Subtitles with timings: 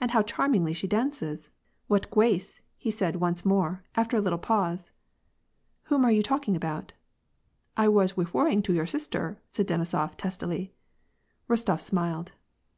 [0.00, 0.02] PEACE.
[0.02, 1.50] ^'And how charmingly she dances!
[1.88, 4.92] What gwaoe!" he said once more, after a little pause."
[5.92, 6.94] Whom are you talking about?""
[7.76, 10.72] I was refeVing to your sister," said Denisof, testily.
[11.50, 12.32] Eostof smiled.